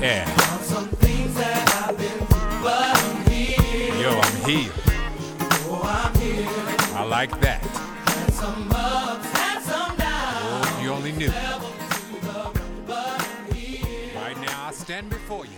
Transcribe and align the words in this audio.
Yeah. 0.00 0.26
Yo, 4.00 4.10
I'm 4.18 4.36
here. 4.50 4.72
I 6.92 7.04
like 7.08 7.40
that. 7.40 7.60
Oh, 10.42 10.80
you 10.82 10.90
only 10.90 11.12
knew. 11.12 11.28
Right 14.16 14.36
now, 14.40 14.66
I 14.66 14.72
stand 14.72 15.08
before 15.08 15.44
you. 15.46 15.52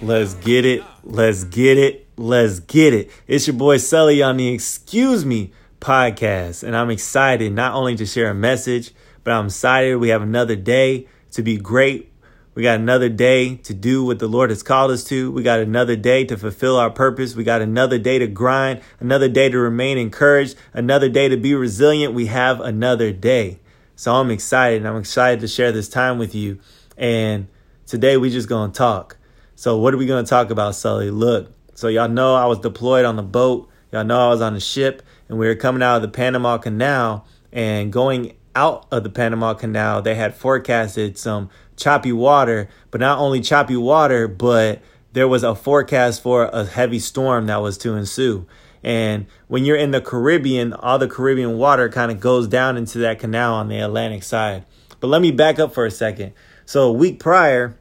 Let's 0.00 0.32
get 0.32 0.64
it. 0.64 0.82
Let's 1.04 1.44
get 1.44 1.76
it. 1.76 2.08
Let's 2.16 2.60
get 2.60 2.94
it. 2.94 3.10
It's 3.26 3.46
your 3.46 3.56
boy 3.56 3.76
Sully 3.76 4.22
on 4.22 4.38
the 4.38 4.48
Excuse 4.48 5.26
Me 5.26 5.52
podcast. 5.82 6.62
And 6.62 6.74
I'm 6.74 6.88
excited 6.88 7.52
not 7.52 7.74
only 7.74 7.94
to 7.96 8.06
share 8.06 8.30
a 8.30 8.34
message, 8.34 8.94
but 9.22 9.34
I'm 9.34 9.46
excited 9.46 9.96
we 9.96 10.08
have 10.08 10.22
another 10.22 10.56
day 10.56 11.08
to 11.32 11.42
be 11.42 11.56
great. 11.56 12.12
We 12.54 12.62
got 12.62 12.78
another 12.78 13.08
day 13.08 13.56
to 13.56 13.72
do 13.72 14.04
what 14.04 14.18
the 14.18 14.28
Lord 14.28 14.50
has 14.50 14.62
called 14.62 14.90
us 14.90 15.04
to. 15.04 15.32
We 15.32 15.42
got 15.42 15.60
another 15.60 15.96
day 15.96 16.24
to 16.26 16.36
fulfill 16.36 16.76
our 16.76 16.90
purpose. 16.90 17.34
We 17.34 17.44
got 17.44 17.62
another 17.62 17.98
day 17.98 18.18
to 18.18 18.26
grind, 18.26 18.82
another 19.00 19.28
day 19.28 19.48
to 19.48 19.58
remain 19.58 19.96
encouraged, 19.96 20.56
another 20.74 21.08
day 21.08 21.28
to 21.28 21.36
be 21.38 21.54
resilient. 21.54 22.12
We 22.12 22.26
have 22.26 22.60
another 22.60 23.10
day. 23.10 23.58
So 23.96 24.14
I'm 24.14 24.30
excited 24.30 24.78
and 24.78 24.88
I'm 24.88 24.98
excited 24.98 25.40
to 25.40 25.48
share 25.48 25.72
this 25.72 25.88
time 25.88 26.18
with 26.18 26.34
you. 26.34 26.58
And 26.98 27.48
today 27.86 28.18
we 28.18 28.28
just 28.28 28.48
going 28.48 28.72
to 28.72 28.76
talk. 28.76 29.16
So 29.54 29.78
what 29.78 29.94
are 29.94 29.96
we 29.96 30.06
going 30.06 30.24
to 30.24 30.28
talk 30.28 30.50
about, 30.50 30.74
Sully? 30.74 31.10
Look, 31.10 31.52
so 31.74 31.88
y'all 31.88 32.08
know 32.08 32.34
I 32.34 32.44
was 32.44 32.58
deployed 32.58 33.06
on 33.06 33.16
the 33.16 33.22
boat. 33.22 33.70
Y'all 33.92 34.04
know 34.04 34.26
I 34.26 34.28
was 34.28 34.42
on 34.42 34.52
the 34.52 34.60
ship 34.60 35.02
and 35.28 35.38
we 35.38 35.46
were 35.46 35.54
coming 35.54 35.82
out 35.82 35.96
of 35.96 36.02
the 36.02 36.08
Panama 36.08 36.58
Canal 36.58 37.26
and 37.50 37.90
going 37.90 38.34
out 38.54 38.86
of 38.90 39.02
the 39.02 39.10
Panama 39.10 39.54
Canal. 39.54 40.02
They 40.02 40.14
had 40.14 40.34
forecasted 40.34 41.18
some 41.18 41.50
choppy 41.76 42.12
water, 42.12 42.68
but 42.90 43.00
not 43.00 43.18
only 43.18 43.40
choppy 43.40 43.76
water, 43.76 44.28
but 44.28 44.80
there 45.12 45.28
was 45.28 45.42
a 45.42 45.54
forecast 45.54 46.22
for 46.22 46.44
a 46.46 46.64
heavy 46.64 46.98
storm 46.98 47.46
that 47.46 47.62
was 47.62 47.78
to 47.78 47.94
ensue. 47.94 48.46
And 48.82 49.26
when 49.46 49.64
you're 49.64 49.76
in 49.76 49.90
the 49.90 50.00
Caribbean, 50.00 50.72
all 50.72 50.98
the 50.98 51.08
Caribbean 51.08 51.56
water 51.56 51.88
kind 51.88 52.10
of 52.10 52.20
goes 52.20 52.48
down 52.48 52.76
into 52.76 52.98
that 52.98 53.18
canal 53.18 53.54
on 53.54 53.68
the 53.68 53.78
Atlantic 53.78 54.22
side. 54.22 54.64
But 55.00 55.08
let 55.08 55.22
me 55.22 55.30
back 55.30 55.58
up 55.58 55.72
for 55.72 55.86
a 55.86 55.90
second. 55.90 56.32
So 56.64 56.88
a 56.88 56.92
week 56.92 57.20
prior, 57.20 57.76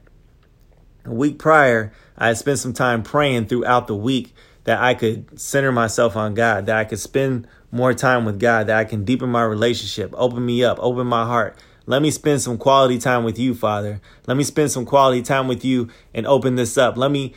a 1.05 1.13
week 1.13 1.39
prior, 1.39 1.91
I 2.17 2.33
spent 2.33 2.59
some 2.59 2.73
time 2.73 3.03
praying 3.03 3.47
throughout 3.47 3.87
the 3.87 3.95
week 3.95 4.33
that 4.63 4.81
I 4.81 4.93
could 4.93 5.39
center 5.39 5.71
myself 5.71 6.15
on 6.15 6.33
God, 6.33 6.65
that 6.67 6.77
I 6.77 6.85
could 6.85 6.99
spend 6.99 7.47
more 7.71 7.93
time 7.93 8.25
with 8.25 8.39
God, 8.39 8.67
that 8.67 8.77
I 8.77 8.83
can 8.83 9.03
deepen 9.03 9.29
my 9.29 9.43
relationship, 9.43 10.13
open 10.15 10.45
me 10.45 10.63
up, 10.63 10.77
open 10.79 11.07
my 11.07 11.25
heart. 11.25 11.57
Let 11.87 12.01
me 12.01 12.11
spend 12.11 12.41
some 12.41 12.57
quality 12.57 12.99
time 12.99 13.23
with 13.23 13.39
you, 13.39 13.55
Father. 13.55 14.01
Let 14.27 14.37
me 14.37 14.43
spend 14.43 14.71
some 14.71 14.85
quality 14.85 15.21
time 15.21 15.47
with 15.47 15.65
you 15.65 15.89
and 16.13 16.27
open 16.27 16.55
this 16.55 16.77
up. 16.77 16.95
Let 16.95 17.11
me 17.11 17.33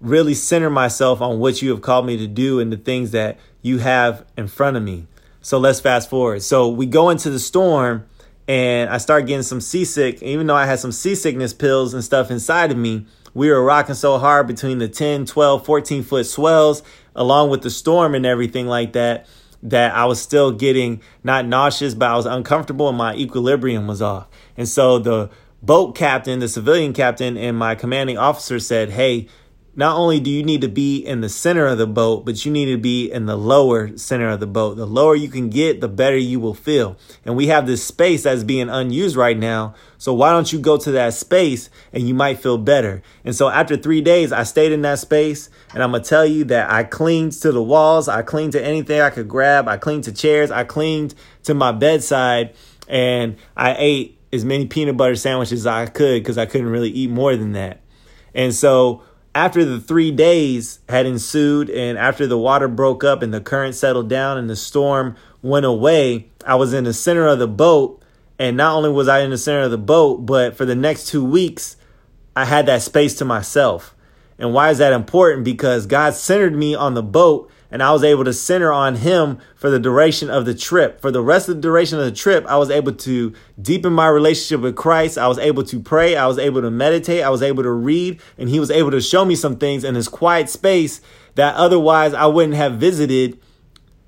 really 0.00 0.34
center 0.34 0.70
myself 0.70 1.20
on 1.20 1.40
what 1.40 1.60
you 1.60 1.70
have 1.70 1.82
called 1.82 2.06
me 2.06 2.16
to 2.16 2.26
do 2.26 2.60
and 2.60 2.72
the 2.72 2.76
things 2.76 3.10
that 3.10 3.38
you 3.62 3.78
have 3.78 4.24
in 4.36 4.46
front 4.46 4.76
of 4.76 4.82
me. 4.82 5.06
So 5.40 5.58
let's 5.58 5.80
fast 5.80 6.08
forward. 6.08 6.42
So 6.42 6.68
we 6.68 6.86
go 6.86 7.10
into 7.10 7.30
the 7.30 7.40
storm 7.40 8.06
and 8.46 8.88
I 8.90 8.98
start 8.98 9.26
getting 9.26 9.42
some 9.42 9.60
seasick. 9.60 10.22
Even 10.22 10.46
though 10.46 10.54
I 10.54 10.66
had 10.66 10.78
some 10.78 10.92
seasickness 10.92 11.52
pills 11.52 11.92
and 11.92 12.04
stuff 12.04 12.30
inside 12.30 12.70
of 12.70 12.76
me, 12.76 13.06
we 13.38 13.50
were 13.50 13.62
rocking 13.62 13.94
so 13.94 14.18
hard 14.18 14.48
between 14.48 14.78
the 14.78 14.88
10, 14.88 15.24
12, 15.24 15.64
14 15.64 16.02
foot 16.02 16.26
swells, 16.26 16.82
along 17.14 17.50
with 17.50 17.62
the 17.62 17.70
storm 17.70 18.16
and 18.16 18.26
everything 18.26 18.66
like 18.66 18.94
that, 18.94 19.28
that 19.62 19.94
I 19.94 20.06
was 20.06 20.20
still 20.20 20.50
getting 20.50 21.00
not 21.22 21.46
nauseous, 21.46 21.94
but 21.94 22.10
I 22.10 22.16
was 22.16 22.26
uncomfortable 22.26 22.88
and 22.88 22.98
my 22.98 23.14
equilibrium 23.14 23.86
was 23.86 24.02
off. 24.02 24.26
And 24.56 24.68
so 24.68 24.98
the 24.98 25.30
boat 25.62 25.94
captain, 25.94 26.40
the 26.40 26.48
civilian 26.48 26.92
captain, 26.92 27.36
and 27.36 27.56
my 27.56 27.76
commanding 27.76 28.18
officer 28.18 28.58
said, 28.58 28.90
Hey, 28.90 29.28
not 29.78 29.96
only 29.96 30.18
do 30.18 30.28
you 30.28 30.42
need 30.42 30.62
to 30.62 30.68
be 30.68 30.98
in 30.98 31.20
the 31.20 31.28
center 31.28 31.64
of 31.64 31.78
the 31.78 31.86
boat, 31.86 32.24
but 32.24 32.44
you 32.44 32.50
need 32.50 32.66
to 32.66 32.76
be 32.76 33.08
in 33.08 33.26
the 33.26 33.38
lower 33.38 33.96
center 33.96 34.28
of 34.28 34.40
the 34.40 34.46
boat. 34.46 34.76
The 34.76 34.84
lower 34.84 35.14
you 35.14 35.28
can 35.28 35.50
get, 35.50 35.80
the 35.80 35.86
better 35.86 36.16
you 36.16 36.40
will 36.40 36.52
feel. 36.52 36.96
And 37.24 37.36
we 37.36 37.46
have 37.46 37.68
this 37.68 37.84
space 37.84 38.24
that's 38.24 38.42
being 38.42 38.68
unused 38.68 39.14
right 39.14 39.38
now. 39.38 39.76
So 39.96 40.12
why 40.12 40.32
don't 40.32 40.52
you 40.52 40.58
go 40.58 40.78
to 40.78 40.90
that 40.90 41.14
space 41.14 41.70
and 41.92 42.08
you 42.08 42.12
might 42.12 42.40
feel 42.40 42.58
better? 42.58 43.02
And 43.24 43.36
so 43.36 43.50
after 43.50 43.76
three 43.76 44.00
days, 44.00 44.32
I 44.32 44.42
stayed 44.42 44.72
in 44.72 44.82
that 44.82 44.98
space 44.98 45.48
and 45.72 45.80
I'm 45.80 45.92
going 45.92 46.02
to 46.02 46.08
tell 46.08 46.26
you 46.26 46.42
that 46.46 46.68
I 46.68 46.82
cleaned 46.82 47.34
to 47.34 47.52
the 47.52 47.62
walls. 47.62 48.08
I 48.08 48.22
cleaned 48.22 48.54
to 48.54 48.64
anything 48.64 49.00
I 49.00 49.10
could 49.10 49.28
grab. 49.28 49.68
I 49.68 49.76
cleaned 49.76 50.02
to 50.04 50.12
chairs. 50.12 50.50
I 50.50 50.64
cleaned 50.64 51.14
to 51.44 51.54
my 51.54 51.70
bedside 51.70 52.56
and 52.88 53.36
I 53.56 53.76
ate 53.78 54.18
as 54.32 54.44
many 54.44 54.66
peanut 54.66 54.96
butter 54.96 55.14
sandwiches 55.14 55.60
as 55.60 55.66
I 55.68 55.86
could 55.86 56.20
because 56.20 56.36
I 56.36 56.46
couldn't 56.46 56.68
really 56.68 56.90
eat 56.90 57.10
more 57.10 57.36
than 57.36 57.52
that. 57.52 57.80
And 58.34 58.52
so 58.52 59.02
after 59.34 59.64
the 59.64 59.80
three 59.80 60.10
days 60.10 60.80
had 60.88 61.06
ensued 61.06 61.70
and 61.70 61.98
after 61.98 62.26
the 62.26 62.38
water 62.38 62.68
broke 62.68 63.04
up 63.04 63.22
and 63.22 63.32
the 63.32 63.40
current 63.40 63.74
settled 63.74 64.08
down 64.08 64.38
and 64.38 64.48
the 64.48 64.56
storm 64.56 65.16
went 65.42 65.66
away, 65.66 66.28
I 66.46 66.56
was 66.56 66.72
in 66.72 66.84
the 66.84 66.94
center 66.94 67.26
of 67.26 67.38
the 67.38 67.48
boat. 67.48 68.02
And 68.38 68.56
not 68.56 68.76
only 68.76 68.90
was 68.90 69.08
I 69.08 69.20
in 69.20 69.30
the 69.30 69.38
center 69.38 69.62
of 69.62 69.70
the 69.70 69.78
boat, 69.78 70.24
but 70.24 70.56
for 70.56 70.64
the 70.64 70.76
next 70.76 71.08
two 71.08 71.24
weeks, 71.24 71.76
I 72.36 72.44
had 72.44 72.66
that 72.66 72.82
space 72.82 73.16
to 73.16 73.24
myself. 73.24 73.94
And 74.38 74.54
why 74.54 74.70
is 74.70 74.78
that 74.78 74.92
important? 74.92 75.44
Because 75.44 75.86
God 75.86 76.14
centered 76.14 76.54
me 76.54 76.74
on 76.74 76.94
the 76.94 77.02
boat 77.02 77.50
and 77.70 77.82
I 77.82 77.92
was 77.92 78.02
able 78.02 78.24
to 78.24 78.32
center 78.32 78.72
on 78.72 78.96
him 78.96 79.38
for 79.54 79.68
the 79.68 79.78
duration 79.78 80.30
of 80.30 80.46
the 80.46 80.54
trip. 80.54 81.00
For 81.00 81.10
the 81.10 81.22
rest 81.22 81.48
of 81.48 81.56
the 81.56 81.60
duration 81.60 81.98
of 81.98 82.04
the 82.04 82.12
trip, 82.12 82.46
I 82.46 82.56
was 82.56 82.70
able 82.70 82.92
to 82.92 83.32
deepen 83.60 83.92
my 83.92 84.08
relationship 84.08 84.62
with 84.62 84.76
Christ. 84.76 85.18
I 85.18 85.28
was 85.28 85.38
able 85.38 85.62
to 85.64 85.80
pray. 85.80 86.16
I 86.16 86.26
was 86.26 86.38
able 86.38 86.62
to 86.62 86.70
meditate. 86.70 87.22
I 87.22 87.30
was 87.30 87.42
able 87.42 87.62
to 87.62 87.70
read. 87.70 88.20
And 88.38 88.48
he 88.48 88.58
was 88.58 88.70
able 88.70 88.90
to 88.92 89.00
show 89.00 89.24
me 89.24 89.34
some 89.34 89.56
things 89.56 89.84
in 89.84 89.94
his 89.94 90.08
quiet 90.08 90.48
space 90.48 91.00
that 91.34 91.54
otherwise 91.56 92.14
I 92.14 92.26
wouldn't 92.26 92.54
have 92.54 92.74
visited 92.74 93.38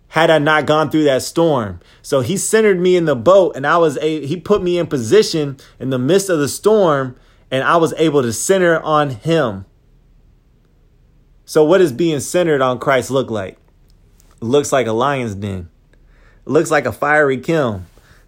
had 0.08 0.30
I 0.30 0.38
not 0.38 0.66
gone 0.66 0.90
through 0.90 1.04
that 1.04 1.22
storm. 1.22 1.80
So 2.02 2.20
he 2.20 2.36
centered 2.36 2.80
me 2.80 2.96
in 2.96 3.04
the 3.04 3.14
boat 3.14 3.54
and 3.54 3.66
I 3.66 3.76
was 3.76 3.96
a, 3.98 4.26
he 4.26 4.36
put 4.36 4.62
me 4.62 4.78
in 4.78 4.88
position 4.88 5.56
in 5.78 5.90
the 5.90 5.98
midst 5.98 6.28
of 6.28 6.40
the 6.40 6.48
storm 6.48 7.16
and 7.50 7.62
I 7.62 7.76
was 7.76 7.94
able 7.96 8.22
to 8.22 8.32
center 8.32 8.80
on 8.80 9.10
him. 9.10 9.66
So, 11.50 11.64
what 11.64 11.78
does 11.78 11.90
being 11.90 12.20
centered 12.20 12.62
on 12.62 12.78
Christ 12.78 13.10
look 13.10 13.28
like? 13.28 13.58
It 14.40 14.44
looks 14.44 14.70
like 14.70 14.86
a 14.86 14.92
lion's 14.92 15.34
den. 15.34 15.68
It 15.92 16.48
looks 16.48 16.70
like 16.70 16.86
a 16.86 16.92
fiery 16.92 17.38
kiln. 17.38 17.86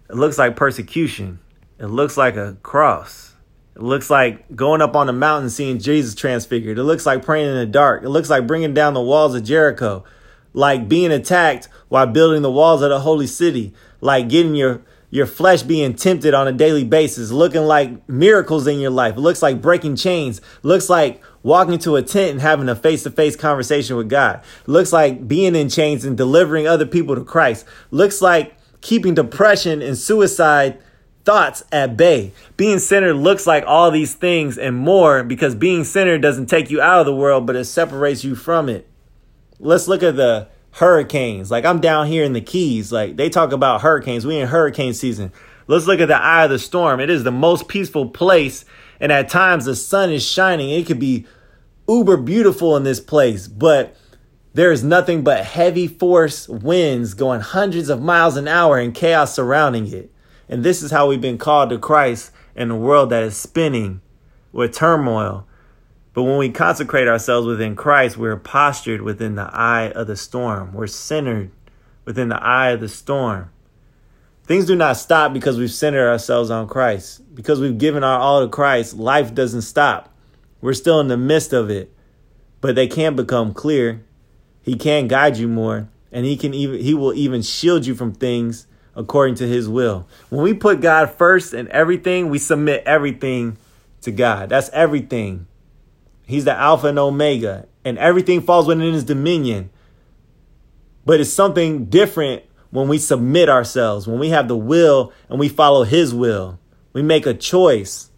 It 0.09 0.17
looks 0.17 0.37
like 0.37 0.57
persecution. 0.57 1.39
It 1.79 1.85
looks 1.85 2.17
like 2.17 2.35
a 2.35 2.57
cross. 2.63 3.33
It 3.77 3.81
looks 3.81 4.09
like 4.09 4.53
going 4.57 4.81
up 4.81 4.97
on 4.97 5.07
the 5.07 5.13
mountain 5.13 5.49
seeing 5.49 5.79
Jesus 5.79 6.15
transfigured. 6.15 6.77
It 6.77 6.83
looks 6.83 7.05
like 7.05 7.23
praying 7.23 7.47
in 7.47 7.55
the 7.55 7.65
dark. 7.65 8.03
It 8.03 8.09
looks 8.09 8.29
like 8.29 8.45
bringing 8.45 8.73
down 8.73 8.93
the 8.93 8.99
walls 8.99 9.35
of 9.35 9.45
Jericho. 9.45 10.03
Like 10.51 10.89
being 10.89 11.13
attacked 11.13 11.69
while 11.87 12.07
building 12.07 12.41
the 12.41 12.51
walls 12.51 12.81
of 12.81 12.89
the 12.89 12.99
holy 12.99 13.27
city. 13.27 13.73
Like 14.01 14.27
getting 14.27 14.53
your 14.53 14.81
your 15.11 15.27
flesh 15.27 15.61
being 15.61 15.93
tempted 15.93 16.33
on 16.33 16.47
a 16.47 16.51
daily 16.51 16.83
basis, 16.83 17.31
looking 17.31 17.61
like 17.61 18.09
miracles 18.09 18.65
in 18.67 18.79
your 18.79 18.89
life. 18.89 19.15
It 19.15 19.19
looks 19.19 19.41
like 19.43 19.61
breaking 19.61 19.95
chains. 19.95 20.41
Looks 20.63 20.89
like 20.89 21.21
walking 21.43 21.77
to 21.79 21.97
a 21.97 22.01
tent 22.01 22.31
and 22.31 22.41
having 22.41 22.69
a 22.69 22.75
face 22.75 23.03
to 23.03 23.11
face 23.11 23.35
conversation 23.35 23.95
with 23.95 24.09
God. 24.09 24.41
Looks 24.65 24.91
like 24.91 25.27
being 25.27 25.55
in 25.55 25.69
chains 25.69 26.05
and 26.05 26.17
delivering 26.17 26.67
other 26.67 26.85
people 26.85 27.15
to 27.15 27.23
Christ. 27.23 27.65
Looks 27.91 28.21
like 28.21 28.55
keeping 28.81 29.13
depression 29.13 29.81
and 29.81 29.97
suicide 29.97 30.79
thoughts 31.25 31.63
at 31.71 31.95
bay. 31.95 32.33
Being 32.57 32.79
centered 32.79 33.15
looks 33.15 33.47
like 33.47 33.63
all 33.67 33.91
these 33.91 34.13
things 34.13 34.57
and 34.57 34.75
more 34.75 35.23
because 35.23 35.55
being 35.55 35.83
centered 35.83 36.21
doesn't 36.21 36.47
take 36.47 36.69
you 36.69 36.81
out 36.81 36.99
of 36.99 37.05
the 37.05 37.15
world, 37.15 37.45
but 37.45 37.55
it 37.55 37.65
separates 37.65 38.23
you 38.23 38.35
from 38.35 38.69
it. 38.69 38.87
Let's 39.59 39.87
look 39.87 40.03
at 40.03 40.15
the 40.15 40.47
hurricanes. 40.71 41.51
Like 41.51 41.65
I'm 41.65 41.79
down 41.79 42.07
here 42.07 42.23
in 42.23 42.33
the 42.33 42.41
Keys. 42.41 42.91
Like 42.91 43.15
they 43.15 43.29
talk 43.29 43.51
about 43.51 43.81
hurricanes. 43.81 44.25
We 44.25 44.37
in 44.37 44.47
hurricane 44.47 44.93
season. 44.93 45.31
Let's 45.67 45.87
look 45.87 46.01
at 46.01 46.07
the 46.07 46.21
eye 46.21 46.43
of 46.43 46.49
the 46.49 46.59
storm. 46.59 46.99
It 46.99 47.09
is 47.09 47.23
the 47.23 47.31
most 47.31 47.67
peaceful 47.67 48.09
place. 48.09 48.65
And 48.99 49.11
at 49.11 49.29
times 49.29 49.65
the 49.65 49.75
sun 49.75 50.11
is 50.11 50.25
shining. 50.25 50.69
It 50.69 50.85
could 50.85 50.99
be 50.99 51.25
uber 51.87 52.17
beautiful 52.17 52.77
in 52.77 52.83
this 52.83 52.99
place, 52.99 53.47
but 53.47 53.95
there 54.53 54.71
is 54.71 54.83
nothing 54.83 55.23
but 55.23 55.45
heavy 55.45 55.87
force 55.87 56.47
winds 56.47 57.13
going 57.13 57.41
hundreds 57.41 57.89
of 57.89 58.01
miles 58.01 58.37
an 58.37 58.47
hour 58.47 58.77
and 58.77 58.93
chaos 58.93 59.33
surrounding 59.33 59.91
it. 59.91 60.11
And 60.47 60.63
this 60.63 60.83
is 60.83 60.91
how 60.91 61.07
we've 61.07 61.21
been 61.21 61.37
called 61.37 61.69
to 61.71 61.79
Christ 61.79 62.31
in 62.55 62.69
a 62.69 62.77
world 62.77 63.09
that 63.09 63.23
is 63.23 63.35
spinning 63.35 64.01
with 64.51 64.73
turmoil. 64.73 65.47
But 66.13 66.23
when 66.23 66.37
we 66.37 66.51
consecrate 66.51 67.07
ourselves 67.07 67.47
within 67.47 67.75
Christ, 67.75 68.17
we're 68.17 68.37
postured 68.37 69.01
within 69.01 69.35
the 69.35 69.49
eye 69.51 69.91
of 69.95 70.05
the 70.05 70.15
storm. 70.15 70.73
We're 70.73 70.85
centered 70.85 71.49
within 72.05 72.29
the 72.29 72.41
eye 72.41 72.69
of 72.69 72.81
the 72.81 72.89
storm. 72.89 73.49
Things 74.45 74.65
do 74.65 74.75
not 74.75 74.97
stop 74.97 75.33
because 75.33 75.57
we've 75.57 75.71
centered 75.71 76.07
ourselves 76.07 76.51
on 76.51 76.67
Christ. 76.67 77.21
Because 77.33 77.59
we've 77.59 77.77
given 77.77 78.03
our 78.03 78.19
all 78.19 78.41
to 78.41 78.49
Christ, 78.49 78.95
life 78.95 79.33
doesn't 79.33 79.61
stop. 79.63 80.12
We're 80.63 80.73
still 80.73 81.01
in 81.01 81.09
the 81.09 81.17
midst 81.17 81.51
of 81.51 81.69
it. 81.69 81.93
But 82.61 82.75
they 82.75 82.87
can 82.87 83.17
become 83.17 83.53
clear. 83.53 84.05
He 84.61 84.75
can 84.75 85.09
guide 85.09 85.35
you 85.35 85.49
more, 85.49 85.89
and 86.09 86.25
he 86.25 86.37
can 86.37 86.53
even 86.53 86.79
he 86.79 86.93
will 86.93 87.13
even 87.13 87.41
shield 87.41 87.85
you 87.85 87.95
from 87.95 88.13
things 88.13 88.65
according 88.95 89.35
to 89.35 89.47
his 89.47 89.67
will. 89.67 90.07
When 90.29 90.41
we 90.41 90.53
put 90.53 90.79
God 90.79 91.11
first 91.11 91.53
in 91.53 91.69
everything, 91.69 92.29
we 92.29 92.39
submit 92.39 92.83
everything 92.85 93.57
to 94.03 94.11
God. 94.11 94.47
That's 94.47 94.69
everything. 94.69 95.47
He's 96.25 96.45
the 96.45 96.57
Alpha 96.57 96.87
and 96.87 96.99
Omega, 96.99 97.67
and 97.83 97.97
everything 97.97 98.39
falls 98.39 98.65
within 98.65 98.93
his 98.93 99.03
dominion. 99.03 99.69
But 101.03 101.19
it's 101.19 101.33
something 101.33 101.87
different 101.87 102.43
when 102.69 102.87
we 102.87 102.99
submit 102.99 103.49
ourselves, 103.49 104.07
when 104.07 104.17
we 104.17 104.29
have 104.29 104.47
the 104.47 104.55
will 104.55 105.11
and 105.27 105.37
we 105.37 105.49
follow 105.49 105.83
his 105.83 106.13
will. 106.13 106.57
We 106.93 107.01
make 107.01 107.25
a 107.25 107.33
choice. 107.33 108.11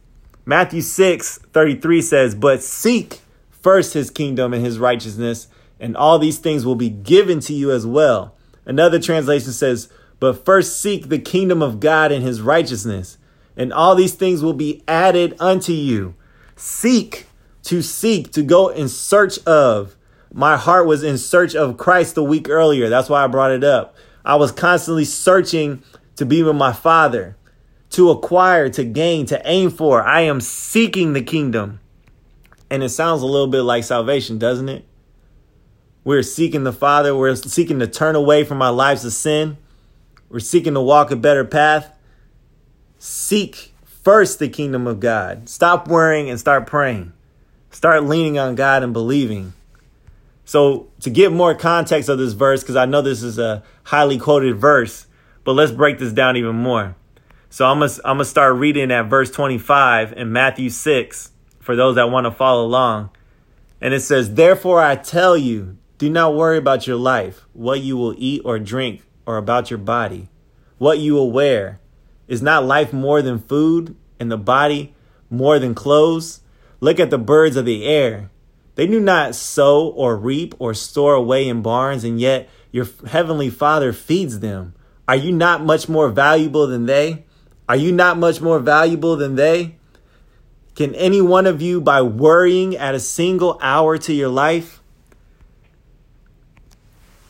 Matthew 0.45 0.81
6 0.81 1.39
33 1.53 2.01
says, 2.01 2.35
But 2.35 2.61
seek 2.61 3.21
first 3.49 3.93
his 3.93 4.11
kingdom 4.11 4.53
and 4.53 4.63
his 4.63 4.77
righteousness, 4.77 5.47
and 5.79 5.97
all 5.97 6.19
these 6.19 6.37
things 6.37 6.65
will 6.65 6.75
be 6.75 6.89
given 6.89 7.39
to 7.41 7.53
you 7.53 7.71
as 7.71 7.85
well. 7.85 8.35
Another 8.65 8.99
translation 8.99 9.51
says, 9.51 9.89
But 10.19 10.45
first 10.45 10.79
seek 10.79 11.09
the 11.09 11.19
kingdom 11.19 11.63
of 11.63 11.79
God 11.79 12.11
and 12.11 12.23
his 12.23 12.41
righteousness, 12.41 13.17
and 13.57 13.73
all 13.73 13.95
these 13.95 14.13
things 14.13 14.43
will 14.43 14.53
be 14.53 14.83
added 14.87 15.35
unto 15.39 15.73
you. 15.73 16.13
Seek, 16.55 17.25
to 17.63 17.81
seek, 17.81 18.31
to 18.33 18.43
go 18.43 18.69
in 18.69 18.87
search 18.87 19.39
of. 19.45 19.95
My 20.31 20.57
heart 20.57 20.85
was 20.85 21.03
in 21.03 21.17
search 21.17 21.55
of 21.55 21.77
Christ 21.77 22.15
the 22.15 22.23
week 22.23 22.49
earlier. 22.49 22.89
That's 22.89 23.09
why 23.09 23.23
I 23.23 23.27
brought 23.27 23.51
it 23.51 23.63
up. 23.63 23.95
I 24.23 24.35
was 24.35 24.51
constantly 24.51 25.05
searching 25.05 25.81
to 26.17 26.25
be 26.25 26.43
with 26.43 26.55
my 26.55 26.73
Father, 26.73 27.35
to 27.95 28.09
acquire, 28.09 28.67
to 28.67 28.83
gain, 28.83 29.25
to 29.25 29.41
aim 29.45 29.69
for. 29.69 30.03
I 30.03 30.21
am 30.21 30.41
seeking 30.41 31.13
the 31.13 31.21
kingdom. 31.21 31.79
And 32.69 32.83
it 32.83 32.89
sounds 32.89 33.21
a 33.21 33.25
little 33.25 33.47
bit 33.47 33.61
like 33.61 33.85
salvation, 33.85 34.37
doesn't 34.37 34.67
it? 34.67 34.85
We're 36.03 36.21
seeking 36.21 36.65
the 36.65 36.73
Father. 36.73 37.15
We're 37.15 37.35
seeking 37.35 37.79
to 37.79 37.87
turn 37.87 38.15
away 38.15 38.43
from 38.43 38.61
our 38.61 38.73
lives 38.73 39.05
of 39.05 39.13
sin. 39.13 39.57
We're 40.27 40.39
seeking 40.39 40.73
to 40.73 40.81
walk 40.81 41.09
a 41.09 41.15
better 41.15 41.45
path. 41.45 41.97
Seek 42.99 43.73
first 43.85 44.39
the 44.39 44.49
kingdom 44.49 44.87
of 44.87 44.99
God. 44.99 45.47
Stop 45.47 45.87
worrying 45.87 46.29
and 46.29 46.37
start 46.37 46.67
praying. 46.67 47.13
Start 47.71 48.03
leaning 48.03 48.37
on 48.37 48.55
God 48.55 48.83
and 48.83 48.91
believing. 48.91 49.53
So, 50.43 50.89
to 50.99 51.09
get 51.09 51.31
more 51.31 51.55
context 51.55 52.09
of 52.09 52.17
this 52.17 52.33
verse, 52.33 52.61
because 52.61 52.75
I 52.75 52.85
know 52.85 53.01
this 53.01 53.23
is 53.23 53.39
a 53.39 53.63
highly 53.83 54.19
quoted 54.19 54.57
verse, 54.57 55.07
but 55.45 55.53
let's 55.53 55.71
break 55.71 55.97
this 55.97 56.11
down 56.11 56.35
even 56.35 56.57
more. 56.57 56.95
So, 57.55 57.65
I'm 57.65 57.79
to 57.79 58.01
I'm 58.03 58.17
to 58.17 58.25
start 58.25 58.57
reading 58.57 58.91
at 58.91 59.03
verse 59.03 59.31
25 59.31 60.11
in 60.11 60.33
Matthew 60.33 60.69
6 60.69 61.31
for 61.61 61.73
those 61.73 61.95
that 61.95 62.11
want 62.11 62.25
to 62.25 62.31
follow 62.31 62.65
along. 62.65 63.11
And 63.79 63.93
it 63.93 64.01
says, 64.01 64.33
Therefore 64.33 64.81
I 64.81 64.97
tell 64.97 65.37
you, 65.37 65.77
do 65.97 66.09
not 66.09 66.35
worry 66.35 66.57
about 66.57 66.85
your 66.85 66.97
life, 66.97 67.45
what 67.53 67.79
you 67.79 67.95
will 67.95 68.13
eat 68.17 68.41
or 68.43 68.59
drink, 68.59 69.03
or 69.25 69.37
about 69.37 69.71
your 69.71 69.77
body, 69.77 70.27
what 70.79 70.99
you 70.99 71.13
will 71.13 71.31
wear. 71.31 71.79
Is 72.27 72.41
not 72.41 72.65
life 72.65 72.91
more 72.91 73.21
than 73.21 73.39
food, 73.39 73.95
and 74.19 74.29
the 74.29 74.35
body 74.35 74.93
more 75.29 75.57
than 75.57 75.73
clothes? 75.73 76.41
Look 76.81 76.99
at 76.99 77.09
the 77.09 77.17
birds 77.17 77.55
of 77.55 77.63
the 77.63 77.85
air. 77.85 78.31
They 78.75 78.85
do 78.85 78.99
not 78.99 79.33
sow 79.33 79.87
or 79.87 80.17
reap 80.17 80.55
or 80.59 80.73
store 80.73 81.13
away 81.13 81.47
in 81.47 81.61
barns, 81.61 82.03
and 82.03 82.19
yet 82.19 82.49
your 82.73 82.87
heavenly 83.07 83.49
Father 83.49 83.93
feeds 83.93 84.41
them. 84.41 84.73
Are 85.07 85.15
you 85.15 85.31
not 85.31 85.63
much 85.63 85.87
more 85.87 86.09
valuable 86.09 86.67
than 86.67 86.85
they? 86.85 87.24
Are 87.67 87.75
you 87.75 87.91
not 87.91 88.17
much 88.17 88.41
more 88.41 88.59
valuable 88.59 89.15
than 89.15 89.35
they? 89.35 89.75
Can 90.75 90.93
any 90.95 91.21
one 91.21 91.47
of 91.47 91.61
you, 91.61 91.79
by 91.79 92.01
worrying, 92.01 92.75
add 92.75 92.95
a 92.95 92.99
single 92.99 93.57
hour 93.61 93.97
to 93.97 94.13
your 94.13 94.29
life? 94.29 94.81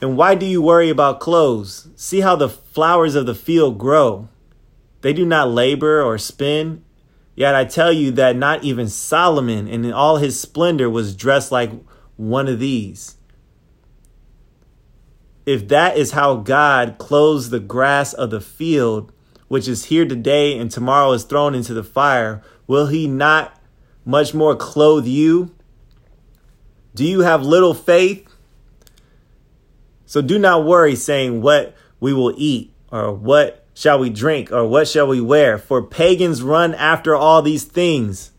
And 0.02 0.18
why 0.18 0.36
do 0.36 0.46
you 0.46 0.62
worry 0.62 0.90
about 0.90 1.20
clothes? 1.20 1.88
See 1.96 2.20
how 2.20 2.36
the 2.36 2.50
flowers 2.50 3.16
of 3.16 3.26
the 3.26 3.36
field 3.36 3.78
grow. 3.78 4.28
They 5.02 5.14
do 5.14 5.26
not 5.26 5.52
labor 5.52 6.02
or 6.02 6.18
spin. 6.18 6.84
Yet 7.36 7.54
I 7.54 7.66
tell 7.66 7.92
you 7.92 8.12
that 8.12 8.36
not 8.36 8.64
even 8.64 8.90
Solomon 8.90 9.68
in 9.68 9.92
all 9.92 10.18
his 10.18 10.40
splendor 10.40 10.90
was 10.90 11.16
dressed 11.16 11.52
like 11.52 11.72
one 12.18 12.48
of 12.48 12.60
these. 12.60 13.18
If 15.46 15.68
that 15.68 15.98
is 15.98 16.12
how 16.12 16.38
God 16.38 16.98
clothes 16.98 17.50
the 17.50 17.60
grass 17.60 18.14
of 18.14 18.32
the 18.32 18.42
field, 18.42 19.12
which 19.48 19.68
is 19.68 19.86
here 19.86 20.06
today 20.06 20.58
and 20.58 20.72
tomorrow 20.72 21.12
is 21.12 21.24
thrown 21.24 21.56
into 21.56 21.74
the 21.74 21.84
fire, 21.84 22.42
will 22.68 22.88
he 22.88 23.08
not 23.08 23.60
much 24.04 24.34
more 24.34 24.56
clothe 24.56 25.06
you? 25.06 25.54
Do 26.94 27.04
you 27.06 27.22
have 27.22 27.44
little 27.44 27.74
faith? 27.74 28.28
So 30.06 30.22
do 30.22 30.40
not 30.40 30.66
worry, 30.66 30.96
saying, 30.96 31.42
What 31.42 31.76
we 32.00 32.14
will 32.14 32.34
eat, 32.38 32.74
or 32.92 33.12
what 33.12 33.66
shall 33.74 34.00
we 34.00 34.10
drink, 34.10 34.52
or 34.52 34.66
what 34.66 34.88
shall 34.88 35.08
we 35.08 35.20
wear? 35.20 35.58
For 35.58 35.82
pagans 35.84 36.42
run 36.42 36.74
after 36.76 37.16
all 37.16 37.42
these 37.42 37.66
things. 37.66 38.32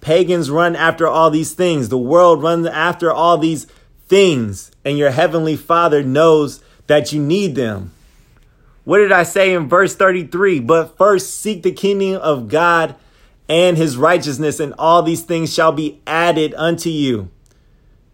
Pagans 0.00 0.50
run 0.50 0.74
after 0.76 1.06
all 1.06 1.30
these 1.30 1.54
things. 1.54 1.88
The 1.88 1.98
world 1.98 2.42
runs 2.42 2.66
after 2.66 3.10
all 3.10 3.38
these 3.38 3.66
things, 4.08 4.72
and 4.84 4.98
your 4.98 5.12
heavenly 5.12 5.56
Father 5.56 6.02
knows 6.02 6.62
that 6.88 7.12
you 7.12 7.22
need 7.22 7.54
them. 7.54 7.92
What 8.84 8.98
did 8.98 9.12
I 9.12 9.22
say 9.22 9.54
in 9.54 9.68
verse 9.68 9.94
33? 9.94 10.60
But 10.60 10.96
first 10.96 11.38
seek 11.40 11.62
the 11.62 11.72
kingdom 11.72 12.20
of 12.20 12.48
God 12.48 12.96
and 13.48 13.76
his 13.76 13.96
righteousness, 13.96 14.60
and 14.60 14.74
all 14.78 15.02
these 15.02 15.22
things 15.22 15.52
shall 15.52 15.72
be 15.72 16.00
added 16.06 16.54
unto 16.54 16.88
you. 16.88 17.30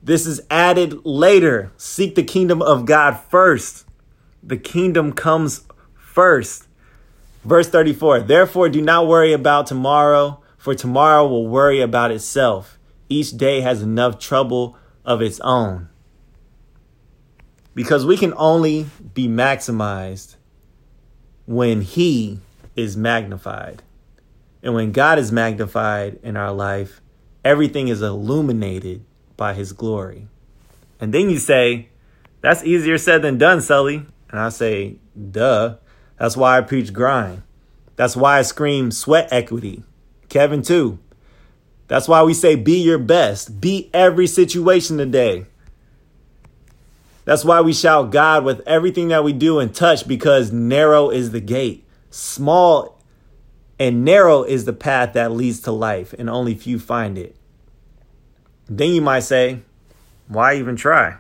This 0.02 0.26
is 0.26 0.40
added 0.50 1.04
later. 1.04 1.72
Seek 1.76 2.14
the 2.14 2.22
kingdom 2.22 2.60
of 2.62 2.84
God 2.86 3.18
first. 3.30 3.86
The 4.42 4.56
kingdom 4.56 5.12
comes 5.12 5.64
first. 5.94 6.66
Verse 7.44 7.68
34 7.68 8.20
Therefore, 8.20 8.68
do 8.68 8.82
not 8.82 9.06
worry 9.06 9.32
about 9.32 9.66
tomorrow, 9.66 10.42
for 10.56 10.74
tomorrow 10.74 11.26
will 11.26 11.46
worry 11.46 11.80
about 11.80 12.10
itself. 12.10 12.78
Each 13.08 13.36
day 13.36 13.60
has 13.62 13.82
enough 13.82 14.18
trouble 14.18 14.76
of 15.04 15.22
its 15.22 15.40
own. 15.40 15.88
Because 17.74 18.04
we 18.04 18.16
can 18.16 18.34
only 18.36 18.86
be 19.14 19.28
maximized 19.28 20.36
when 21.48 21.80
He 21.80 22.40
is 22.76 22.96
magnified. 22.96 23.82
And 24.62 24.74
when 24.74 24.92
God 24.92 25.18
is 25.18 25.32
magnified 25.32 26.18
in 26.22 26.36
our 26.36 26.52
life, 26.52 27.00
everything 27.44 27.88
is 27.88 28.02
illuminated 28.02 29.02
by 29.36 29.54
his 29.54 29.72
glory. 29.72 30.28
And 31.00 31.14
then 31.14 31.30
you 31.30 31.38
say, 31.38 31.88
that's 32.42 32.64
easier 32.64 32.98
said 32.98 33.22
than 33.22 33.38
done, 33.38 33.62
Sully. 33.62 34.04
And 34.30 34.38
I 34.38 34.50
say, 34.50 34.96
duh. 35.30 35.76
That's 36.18 36.36
why 36.36 36.58
I 36.58 36.60
preach 36.60 36.92
grind. 36.92 37.42
That's 37.96 38.14
why 38.14 38.38
I 38.38 38.42
scream 38.42 38.90
sweat 38.90 39.28
equity. 39.32 39.84
Kevin, 40.28 40.62
too. 40.62 40.98
That's 41.86 42.08
why 42.08 42.22
we 42.22 42.34
say 42.34 42.56
be 42.56 42.82
your 42.82 42.98
best. 42.98 43.60
Be 43.60 43.88
every 43.94 44.26
situation 44.26 44.98
today. 44.98 45.46
That's 47.28 47.44
why 47.44 47.60
we 47.60 47.74
shout 47.74 48.10
God 48.10 48.42
with 48.42 48.62
everything 48.66 49.08
that 49.08 49.22
we 49.22 49.34
do 49.34 49.58
and 49.58 49.74
touch 49.74 50.08
because 50.08 50.50
narrow 50.50 51.10
is 51.10 51.30
the 51.30 51.42
gate. 51.42 51.86
Small 52.08 53.02
and 53.78 54.02
narrow 54.02 54.44
is 54.44 54.64
the 54.64 54.72
path 54.72 55.12
that 55.12 55.32
leads 55.32 55.60
to 55.60 55.70
life, 55.70 56.14
and 56.18 56.30
only 56.30 56.54
few 56.54 56.78
find 56.78 57.18
it. 57.18 57.36
Then 58.66 58.92
you 58.92 59.02
might 59.02 59.24
say, 59.24 59.60
why 60.26 60.56
even 60.56 60.74
try? 60.74 61.18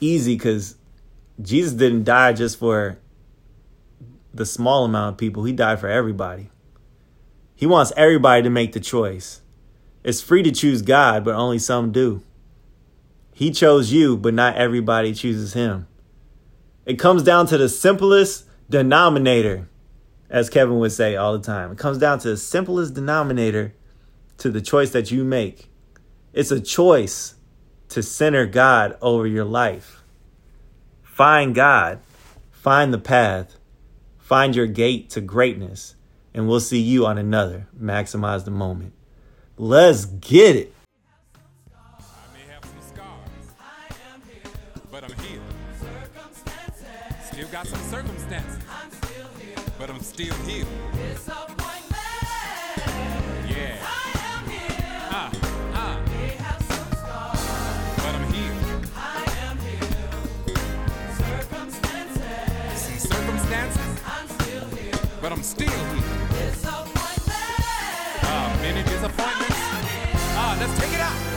Easy, 0.00 0.36
because 0.36 0.76
Jesus 1.42 1.74
didn't 1.74 2.04
die 2.04 2.32
just 2.32 2.58
for 2.58 2.96
the 4.32 4.46
small 4.46 4.86
amount 4.86 5.16
of 5.16 5.18
people, 5.18 5.44
He 5.44 5.52
died 5.52 5.80
for 5.80 5.88
everybody. 5.88 6.48
He 7.54 7.66
wants 7.66 7.92
everybody 7.94 8.42
to 8.42 8.48
make 8.48 8.72
the 8.72 8.80
choice. 8.80 9.42
It's 10.02 10.22
free 10.22 10.42
to 10.44 10.50
choose 10.50 10.80
God, 10.80 11.24
but 11.24 11.34
only 11.34 11.58
some 11.58 11.92
do. 11.92 12.22
He 13.40 13.50
chose 13.50 13.90
you, 13.90 14.18
but 14.18 14.34
not 14.34 14.56
everybody 14.56 15.14
chooses 15.14 15.54
Him. 15.54 15.86
It 16.84 16.98
comes 16.98 17.22
down 17.22 17.46
to 17.46 17.56
the 17.56 17.70
simplest 17.70 18.44
denominator 18.68 19.66
as 20.28 20.50
Kevin 20.50 20.78
would 20.78 20.92
say 20.92 21.16
all 21.16 21.32
the 21.32 21.42
time. 21.42 21.72
It 21.72 21.78
comes 21.78 21.96
down 21.96 22.18
to 22.18 22.28
the 22.28 22.36
simplest 22.36 22.92
denominator 22.92 23.72
to 24.36 24.50
the 24.50 24.60
choice 24.60 24.90
that 24.90 25.10
you 25.10 25.24
make. 25.24 25.70
It's 26.34 26.50
a 26.50 26.60
choice 26.60 27.36
to 27.88 28.02
center 28.02 28.44
God 28.44 28.98
over 29.00 29.26
your 29.26 29.46
life. 29.46 30.02
Find 31.02 31.54
God, 31.54 32.00
find 32.50 32.92
the 32.92 32.98
path, 32.98 33.56
find 34.18 34.54
your 34.54 34.66
gate 34.66 35.08
to 35.10 35.22
greatness, 35.22 35.94
and 36.34 36.46
we'll 36.46 36.60
see 36.60 36.78
you 36.78 37.06
on 37.06 37.16
another. 37.16 37.68
Maximize 37.74 38.44
the 38.44 38.50
moment. 38.50 38.92
Let's 39.56 40.04
get 40.04 40.56
it. 40.56 40.74
but 44.90 45.04
I'm 45.04 45.12
here. 45.24 45.40
Still 47.30 47.48
got 47.48 47.66
some 47.66 47.80
circumstances. 47.80 48.58
I'm 48.68 48.90
still 48.90 49.28
here. 49.38 49.56
But 49.78 49.90
I'm 49.90 50.00
still 50.00 50.34
here. 50.46 50.64
Disappointment. 50.92 51.96
Yeah. 53.48 53.76
I 53.86 54.10
am 54.34 54.48
here. 54.50 54.76
Ah, 55.10 55.30
ah. 55.74 56.02
They 56.06 56.28
have 56.42 56.62
some 56.62 56.92
scars. 56.98 57.40
But 57.96 58.14
I'm 58.16 58.32
here. 58.32 58.54
I 58.96 59.24
am 59.46 59.58
here. 59.58 59.90
Circumstances. 61.16 62.82
Some 62.82 62.98
circumstances. 62.98 64.00
I'm 64.06 64.28
still 64.28 64.66
here. 64.76 64.98
But 65.20 65.32
I'm 65.32 65.42
still 65.42 65.68
here. 65.68 66.50
Disappointment. 66.50 67.36
Ah, 68.22 68.58
many 68.60 68.82
disappointments. 68.82 69.60
Ah, 70.36 70.56
let's 70.58 70.80
take 70.80 70.92
it 70.94 71.00
out. 71.00 71.29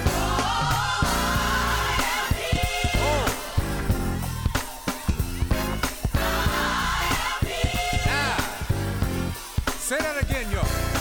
Say 9.94 10.00
that 10.00 10.24
again, 10.24 10.50
y'all. 10.50 10.93